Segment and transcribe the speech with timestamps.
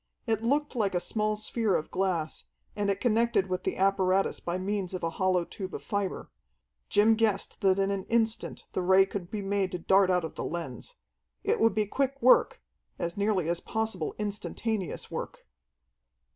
[0.25, 4.57] It looked like a small sphere of glass, and it connected with the apparatus by
[4.57, 6.31] means of a hollow tube of fibre.
[6.89, 10.33] Jim guessed that in an instant the Ray could be made to dart out of
[10.33, 10.95] the lens.
[11.43, 12.63] It would be quick work
[12.97, 15.45] as nearly as possible instantaneous work.